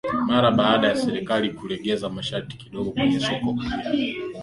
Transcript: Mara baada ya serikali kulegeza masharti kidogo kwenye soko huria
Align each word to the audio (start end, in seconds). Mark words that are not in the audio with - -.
Mara 0.27 0.51
baada 0.51 0.87
ya 0.87 0.95
serikali 0.95 1.49
kulegeza 1.51 2.09
masharti 2.09 2.57
kidogo 2.57 2.91
kwenye 2.91 3.19
soko 3.19 3.45
huria 3.45 4.15